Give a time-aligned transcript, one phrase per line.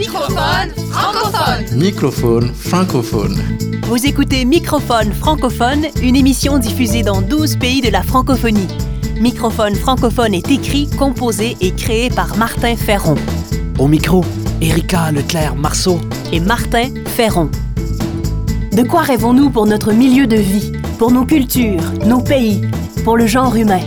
[0.00, 1.78] Microphone francophone.
[1.78, 3.42] Microphone francophone.
[3.84, 8.68] Vous écoutez Microphone francophone, une émission diffusée dans 12 pays de la francophonie.
[9.18, 13.14] Microphone francophone est écrit, composé et créé par Martin Ferron
[13.78, 14.22] Au micro,
[14.60, 15.98] Erika Leclerc-Marceau.
[16.30, 17.48] et Martin Ferron.
[18.72, 22.60] De quoi rêvons-nous pour notre milieu de vie, pour nos cultures, nos pays,
[23.02, 23.80] pour le genre humain?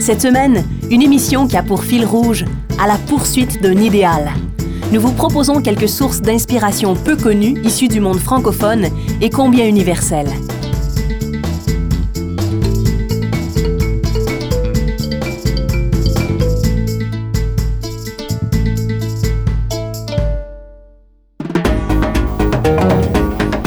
[0.00, 2.46] Cette semaine, une émission qui a pour fil rouge
[2.82, 4.32] à la poursuite d'un idéal.
[4.94, 8.86] Nous vous proposons quelques sources d'inspiration peu connues issues du monde francophone
[9.20, 10.30] et combien universelles.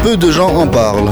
[0.02, 1.12] Peu de gens en parlent.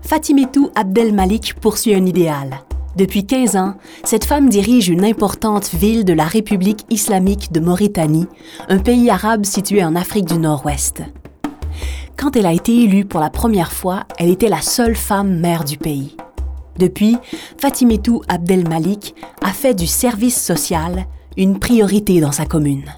[0.00, 2.62] Fatimetou Abdel Malik poursuit un idéal.
[2.94, 3.74] Depuis 15 ans,
[4.04, 8.26] cette femme dirige une importante ville de la République islamique de Mauritanie,
[8.68, 11.02] un pays arabe situé en Afrique du Nord-Ouest.
[12.18, 15.64] Quand elle a été élue pour la première fois, elle était la seule femme maire
[15.64, 16.16] du pays.
[16.78, 17.16] Depuis,
[17.58, 21.06] Fatimetou Abdel Malik a fait du service social
[21.38, 22.92] une priorité dans sa commune.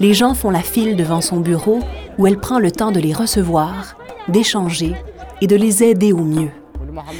[0.00, 1.80] Les gens font la file devant son bureau
[2.18, 3.96] où elle prend le temps de les recevoir,
[4.28, 4.94] d'échanger
[5.40, 6.50] et de les aider au mieux.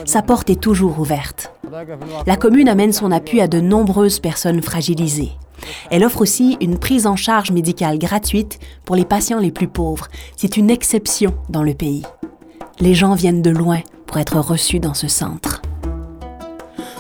[0.05, 1.54] Sa porte est toujours ouverte.
[2.27, 5.33] La commune amène son appui à de nombreuses personnes fragilisées.
[5.91, 10.08] Elle offre aussi une prise en charge médicale gratuite pour les patients les plus pauvres.
[10.36, 12.05] C'est une exception dans le pays.
[12.80, 15.62] Les gens viennent de loin pour être reçus dans ce centre.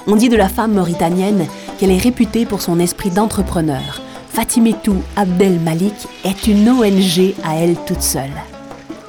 [0.06, 1.46] On dit de la femme mauritanienne
[1.78, 4.00] qu'elle est réputée pour son esprit d'entrepreneur.
[4.28, 8.32] Fatimetou Abdel Malik est une ONG à elle toute seule.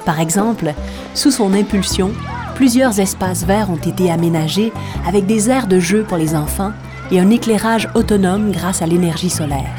[0.04, 0.72] Par exemple,
[1.14, 2.12] sous son impulsion,
[2.56, 4.72] plusieurs espaces verts ont été aménagés
[5.06, 6.72] avec des aires de jeu pour les enfants
[7.10, 9.76] et un éclairage autonome grâce à l'énergie solaire.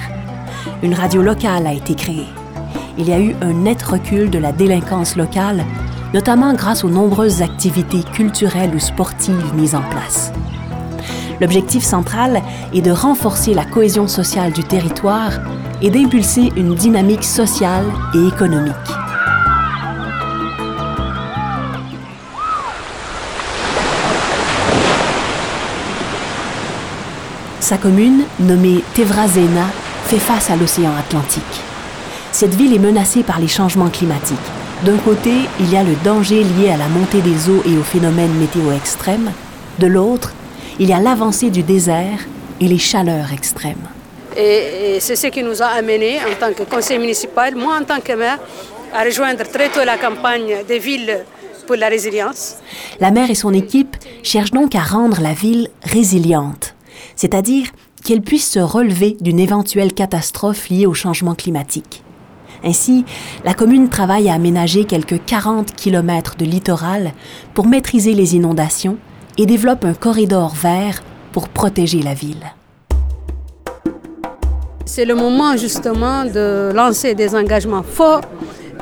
[0.83, 2.28] Une radio locale a été créée.
[3.00, 5.66] Il y a eu un net recul de la délinquance locale,
[6.14, 10.32] notamment grâce aux nombreuses activités culturelles ou sportives mises en place.
[11.42, 12.44] L'objectif central
[12.76, 15.32] est de renforcer la cohésion sociale du territoire
[15.82, 19.07] et d'impulser une dynamique sociale et économique.
[27.67, 29.66] Sa commune, nommée Tevrazena,
[30.05, 31.44] fait face à l'océan Atlantique.
[32.32, 34.38] Cette ville est menacée par les changements climatiques.
[34.86, 37.83] D'un côté, il y a le danger lié à la montée des eaux et aux
[37.83, 39.33] phénomènes météo extrêmes.
[39.80, 40.32] De l'autre,
[40.80, 42.20] il y a l'avancée du désert
[42.61, 43.89] et les chaleurs extrêmes.
[44.38, 48.00] Et, c'est ce qui nous a amenés en tant que conseil municipal, moi en tant
[48.00, 48.39] que maire,
[48.94, 51.26] à rejoindre très tôt la campagne des villes
[51.66, 52.60] pour la résilience.
[53.02, 56.67] La maire et son équipe cherchent donc à rendre la ville résiliente,
[57.17, 57.67] c'est-à-dire
[58.05, 62.04] qu'elle puisse se relever d'une éventuelle catastrophe liée au changement climatique.
[62.64, 63.05] Ainsi,
[63.44, 67.11] la commune travaille à aménager quelques 40 km de littoral
[67.54, 68.98] pour maîtriser les inondations
[69.38, 72.54] et développe un corridor vert pour protéger la ville.
[74.86, 78.22] C'est le moment justement de lancer des engagements forts,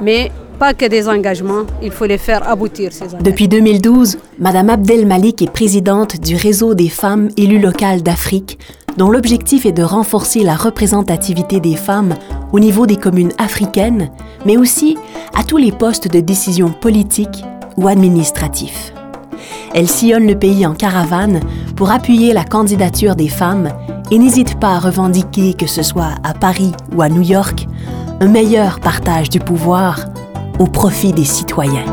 [0.01, 3.05] mais pas que des engagements, il faut les faire aboutir ces.
[3.21, 8.57] Depuis 2012, Madame Abdel Malik est présidente du réseau des femmes élues locales d'Afrique,
[8.97, 12.15] dont l'objectif est de renforcer la représentativité des femmes
[12.53, 14.09] au niveau des communes africaines,
[14.45, 14.97] mais aussi
[15.37, 17.43] à tous les postes de décision politique
[17.77, 18.93] ou administratifs.
[19.73, 21.41] Elle sillonne le pays en caravane
[21.75, 23.69] pour appuyer la candidature des femmes
[24.09, 27.67] et n'hésite pas à revendiquer, que ce soit à Paris ou à New York,
[28.21, 30.05] un meilleur partage du pouvoir
[30.59, 31.85] au profit des citoyens.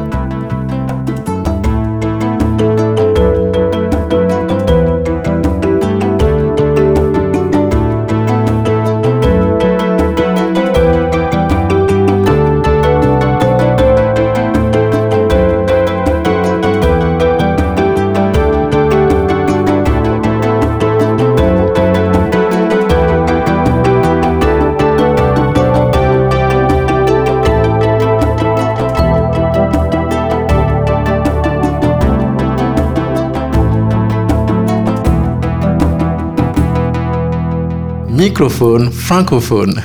[38.48, 39.82] Francophone.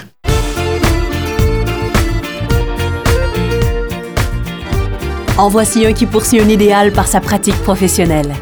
[5.37, 8.33] En voici un qui poursuit un idéal par sa pratique professionnelle.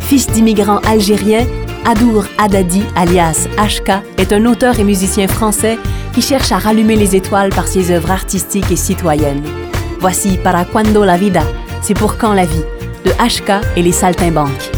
[0.00, 1.46] Fils d'immigrants algériens,
[1.84, 5.78] Adour Haddadi, alias HK, est un auteur et musicien français
[6.14, 9.42] qui cherche à rallumer les étoiles par ses œuvres artistiques et citoyennes.
[10.00, 11.42] Voici Para Cuando la Vida,
[11.82, 12.64] c'est pour quand la vie,
[13.04, 14.77] de HK et les Saltimbanques.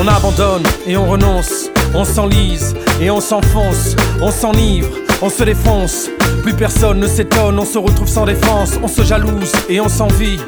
[0.00, 4.88] On abandonne et on renonce, on s'enlise et on s'enfonce, on s'enivre,
[5.20, 6.08] on se défonce.
[6.42, 10.38] Plus personne ne s'étonne, on se retrouve sans défense, on se jalouse et on s'envie.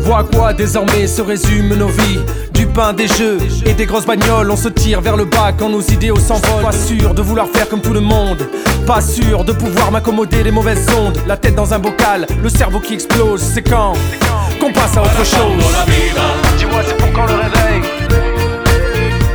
[0.00, 2.18] Vois à quoi désormais se résument nos vies?
[2.52, 4.50] Du pain, des jeux et des grosses bagnoles.
[4.50, 6.62] On se tire vers le bas quand nos idéaux s'envolent.
[6.62, 8.48] Pas sûr de vouloir faire comme tout le monde.
[8.86, 11.18] Pas sûr de pouvoir m'accommoder des mauvaises ondes.
[11.26, 13.40] La tête dans un bocal, le cerveau qui explose.
[13.40, 13.94] C'est quand
[14.60, 15.64] qu'on passe à autre chose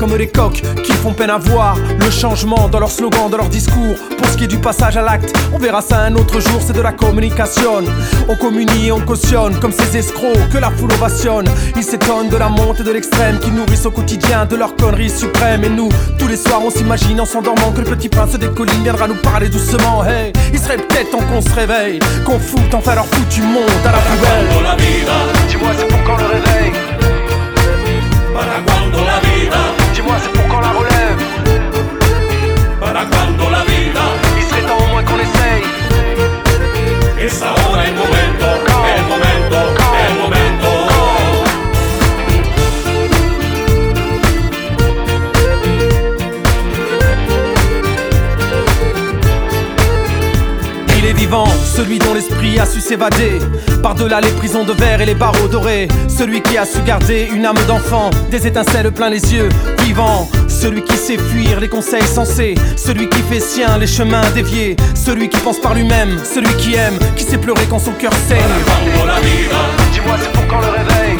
[0.00, 3.50] comme les coqs qui font peine à voir le changement dans leur slogan, dans leur
[3.50, 3.96] discours.
[4.16, 6.72] Pour ce qui est du passage à l'acte, on verra ça un autre jour, c'est
[6.72, 7.84] de la communication.
[8.26, 11.46] On communie on cautionne comme ces escrocs que la foule ovationne.
[11.76, 15.64] Ils s'étonnent de la montée de l'extrême qui nourrissent au quotidien de leur conneries suprême.
[15.64, 18.82] Et nous, tous les soirs, on s'imagine en s'endormant que le petit prince des collines
[18.82, 20.02] viendra nous parler doucement.
[20.04, 23.92] Hey, il serait peut-être temps qu'on se réveille, qu'on foute enfin leur foutu monde à
[23.92, 24.78] la poubelle.
[25.48, 26.89] Dis-moi, c'est pour quand le réveil?
[34.36, 35.62] Il serait temps au moins qu'on essaye
[50.98, 53.38] Il est vivant, celui dont l'esprit a su s'évader.
[53.82, 57.46] Par-delà les prisons de verre et les barreaux dorés Celui qui a su garder une
[57.46, 59.48] âme d'enfant Des étincelles plein les yeux,
[59.78, 60.28] vivant
[60.60, 62.54] Celui qui sait fuir les conseils sensés.
[62.76, 64.76] Celui qui fait sien les chemins déviés.
[64.94, 68.42] Celui qui pense par lui-même, celui qui aime Qui sait pleurer quand son cœur saigne.
[69.92, 71.16] Dis-moi c'est pour quand le réveil?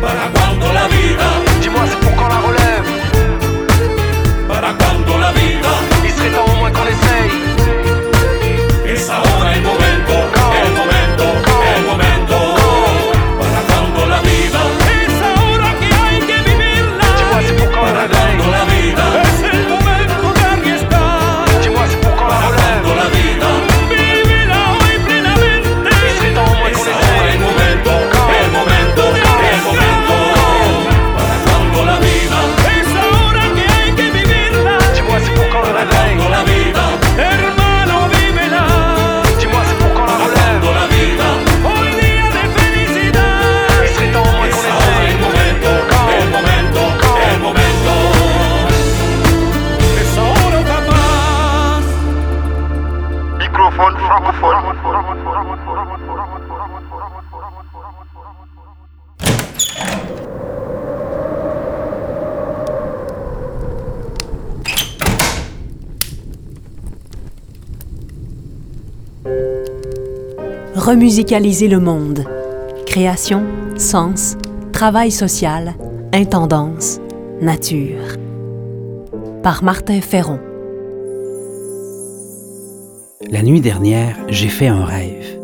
[0.00, 1.43] Dis-moi c'est
[70.84, 72.26] Remusicaliser le monde.
[72.84, 73.42] Création,
[73.78, 74.36] sens,
[74.70, 75.72] travail social,
[76.12, 77.00] intendance,
[77.40, 78.18] nature.
[79.42, 80.38] Par Martin Ferron.
[83.30, 85.40] La nuit dernière, j'ai fait un rêve.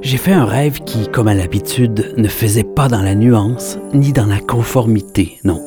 [0.00, 4.14] J'ai fait un rêve qui, comme à l'habitude, ne faisait pas dans la nuance ni
[4.14, 5.62] dans la conformité, non.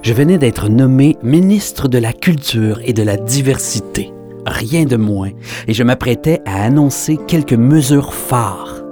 [0.00, 4.10] Je venais d'être nommé ministre de la Culture et de la Diversité,
[4.46, 5.30] rien de moins,
[5.66, 8.82] et je m'apprêtais à annoncer quelques mesures phares.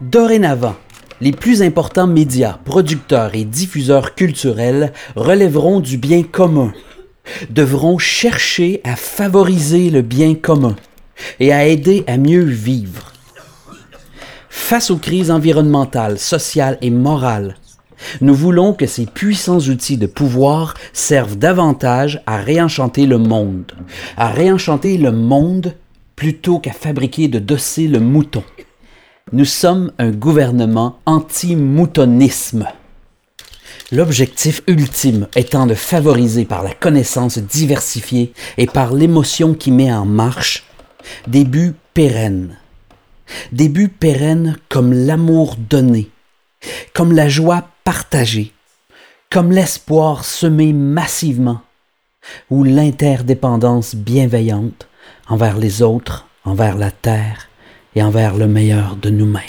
[0.00, 0.76] Dorénavant,
[1.20, 6.72] les plus importants médias, producteurs et diffuseurs culturels relèveront du bien commun,
[7.50, 10.76] devront chercher à favoriser le bien commun
[11.40, 13.12] et à aider à mieux vivre.
[14.50, 17.56] Face aux crises environnementales, sociales et morales,
[18.20, 23.72] nous voulons que ces puissants outils de pouvoir servent davantage à réenchanter le monde,
[24.16, 25.74] à réenchanter le monde
[26.16, 28.44] plutôt qu'à fabriquer de dociles moutons.
[29.32, 32.68] Nous sommes un gouvernement anti-moutonisme.
[33.90, 40.04] L'objectif ultime étant de favoriser par la connaissance diversifiée et par l'émotion qui met en
[40.04, 40.64] marche
[41.26, 42.56] des buts pérennes.
[43.52, 46.10] Des buts pérennes comme l'amour donné,
[46.92, 48.52] comme la joie partagée,
[49.30, 51.60] comme l'espoir semé massivement,
[52.50, 54.88] ou l'interdépendance bienveillante
[55.28, 57.48] envers les autres, envers la terre
[57.94, 59.42] et envers le meilleur de nous-mêmes.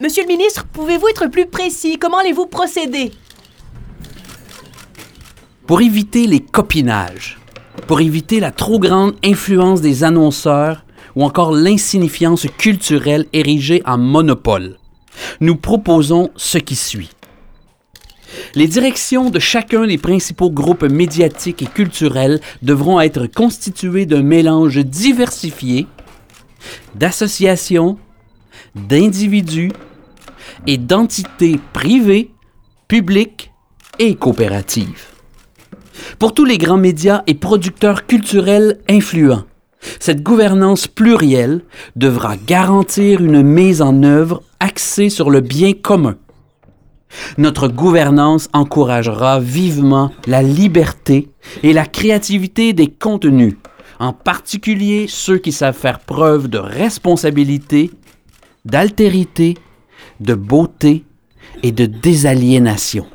[0.00, 1.98] Monsieur le ministre, pouvez-vous être plus précis?
[1.98, 3.12] Comment allez-vous procéder?
[5.66, 7.38] Pour éviter les copinages,
[7.88, 10.84] pour éviter la trop grande influence des annonceurs,
[11.16, 14.76] ou encore l'insignifiance culturelle érigée en monopole.
[15.40, 17.10] Nous proposons ce qui suit.
[18.54, 24.78] Les directions de chacun des principaux groupes médiatiques et culturels devront être constituées d'un mélange
[24.78, 25.86] diversifié
[26.94, 27.98] d'associations,
[28.74, 29.72] d'individus
[30.66, 32.32] et d'entités privées,
[32.88, 33.52] publiques
[33.98, 35.06] et coopératives.
[36.18, 39.44] Pour tous les grands médias et producteurs culturels influents,
[40.00, 41.62] cette gouvernance plurielle
[41.94, 46.16] devra garantir une mise en œuvre axée sur le bien commun.
[47.38, 51.30] Notre gouvernance encouragera vivement la liberté
[51.62, 53.54] et la créativité des contenus,
[53.98, 57.90] en particulier ceux qui savent faire preuve de responsabilité,
[58.64, 59.54] d'altérité,
[60.20, 61.04] de beauté
[61.62, 63.06] et de désaliénation.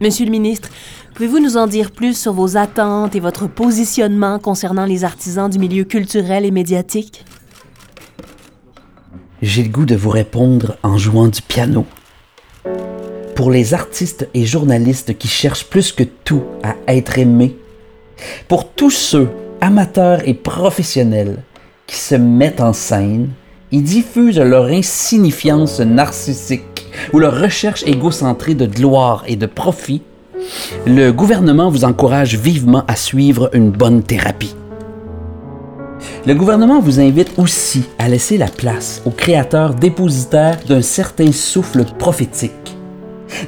[0.00, 0.68] Monsieur le ministre,
[1.14, 5.58] pouvez-vous nous en dire plus sur vos attentes et votre positionnement concernant les artisans du
[5.58, 7.24] milieu culturel et médiatique?
[9.42, 11.84] J'ai le goût de vous répondre en jouant du piano.
[13.34, 17.54] Pour les artistes et journalistes qui cherchent plus que tout à être aimés,
[18.48, 19.28] pour tous ceux,
[19.60, 21.42] amateurs et professionnels,
[21.86, 23.28] qui se mettent en scène
[23.72, 30.00] et diffusent leur insignifiance narcissique ou leur recherche égocentrée de gloire et de profit,
[30.86, 34.54] le gouvernement vous encourage vivement à suivre une bonne thérapie.
[36.26, 41.84] Le gouvernement vous invite aussi à laisser la place aux créateurs dépositaires d'un certain souffle
[41.98, 42.76] prophétique,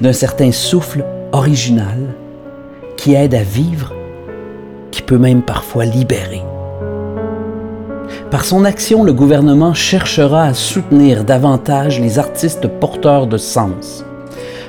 [0.00, 2.14] d'un certain souffle original
[2.96, 3.92] qui aide à vivre,
[4.90, 6.42] qui peut même parfois libérer.
[8.30, 14.04] Par son action, le gouvernement cherchera à soutenir davantage les artistes porteurs de sens.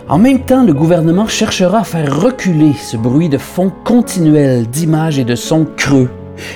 [0.08, 5.20] En même temps, le gouvernement cherchera à faire reculer ce bruit de fond continuel d'images
[5.20, 6.10] et de sons creux,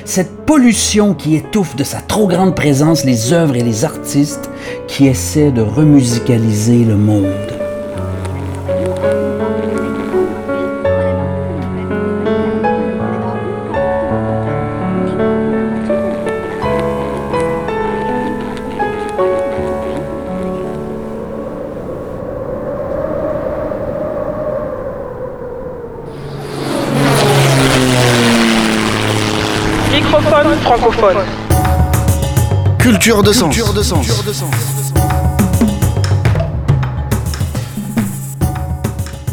[0.05, 4.49] cette pollution qui étouffe de sa trop grande présence les œuvres et les artistes
[4.87, 7.52] qui essaient de remusicaliser le monde.
[31.03, 32.00] Microphone francophone.
[32.79, 34.07] Culture de sens.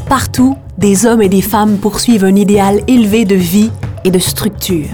[0.08, 3.70] Partout, des hommes et des femmes poursuivent un idéal élevé de vie
[4.04, 4.88] et de structure.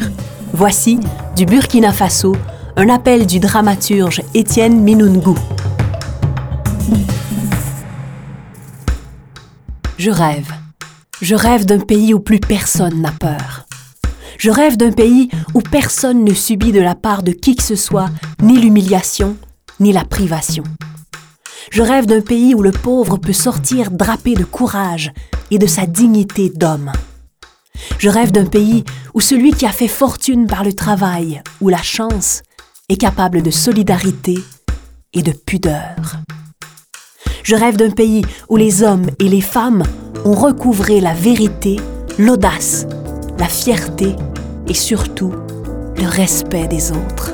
[0.52, 1.00] Voici,
[1.35, 2.37] du Burkina Faso,
[2.76, 5.38] un appel du dramaturge Étienne Minungu.
[9.97, 10.52] Je rêve.
[11.23, 13.65] Je rêve d'un pays où plus personne n'a peur.
[14.38, 17.76] Je rêve d'un pays où personne ne subit de la part de qui que ce
[17.76, 18.11] soit
[18.43, 19.37] ni l'humiliation,
[19.81, 20.64] ni la privation.
[21.71, 25.12] Je rêve d'un pays où le pauvre peut sortir drapé de courage
[25.50, 26.93] et de sa dignité d'homme.
[27.99, 31.83] Je rêve d'un pays où celui qui a fait fortune par le travail ou la
[31.83, 32.43] chance
[32.88, 34.38] est capable de solidarité
[35.12, 35.97] et de pudeur.
[37.43, 39.83] Je rêve d'un pays où les hommes et les femmes
[40.25, 41.76] ont recouvré la vérité,
[42.19, 42.87] l'audace,
[43.38, 44.16] la fierté
[44.69, 45.33] et surtout
[45.97, 47.33] le respect des autres.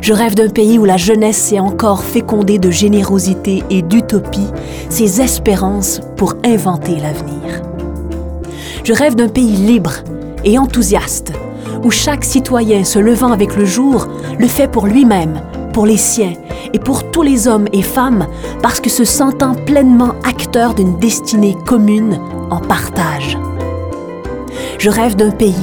[0.00, 4.48] Je rêve d'un pays où la jeunesse sait encore féconder de générosité et d'utopie
[4.88, 7.62] ses espérances pour inventer l'avenir.
[8.82, 9.92] Je rêve d'un pays libre
[10.44, 11.32] et enthousiaste,
[11.84, 15.40] où chaque citoyen se levant avec le jour le fait pour lui-même,
[15.72, 16.34] pour les siens
[16.72, 18.26] et pour tous les hommes et femmes
[18.60, 22.18] parce que se sentant pleinement acteur d'une destinée commune
[22.50, 23.38] en partage.
[24.82, 25.54] Je rêve d'un pays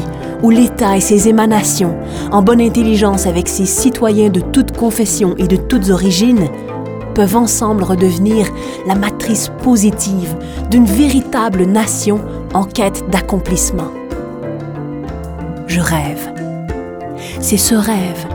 [0.42, 1.94] où l'État et ses émanations,
[2.32, 6.48] en bonne intelligence avec ses citoyens de toutes confessions et de toutes origines,
[7.16, 8.48] peuvent ensemble redevenir
[8.88, 10.38] la matrice positive
[10.72, 12.22] d'une véritable nation
[12.54, 13.92] en quête d'accomplissement.
[15.68, 16.32] Je rêve.
[17.42, 18.26] C'est ce rêve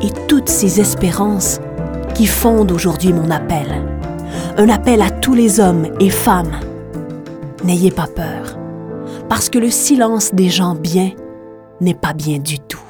[0.00, 1.60] et toutes ces espérances
[2.14, 3.66] qui fondent aujourd'hui mon appel.
[4.56, 6.60] Un appel à tous les hommes et femmes.
[7.62, 8.56] N'ayez pas peur,
[9.30, 11.12] parce que le silence des gens bien
[11.80, 12.80] n'est pas bien du tout.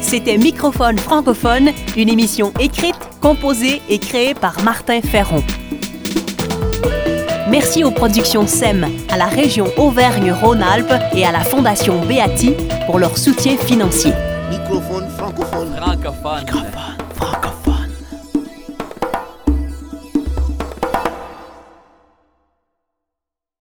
[0.00, 5.44] C'était Microphone francophone, une émission écrite, composée et créée par Martin Ferron.
[7.50, 12.54] Merci aux productions SEM, à la région Auvergne-Rhône-Alpes et à la Fondation Beati
[12.86, 14.12] pour leur soutien financier.
[14.48, 15.76] Microphone francophone.
[15.76, 16.69] Francophone.